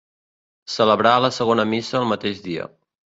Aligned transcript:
Celebrar 0.75 1.13
la 1.25 1.31
segona 1.37 1.67
missa 1.75 2.01
el 2.01 2.09
mateix 2.15 2.41
dia. 2.47 2.67